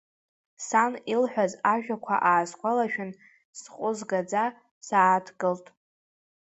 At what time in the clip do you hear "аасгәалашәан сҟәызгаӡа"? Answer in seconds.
2.31-4.43